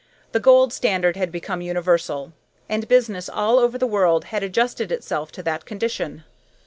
[0.31, 2.33] The gold standard had become universal,
[2.67, 6.23] and business all over the earth had adjusted itself to that condition.